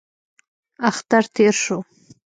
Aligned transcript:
اختر 0.89 1.23
تېر 1.35 1.53
شو. 1.63 1.77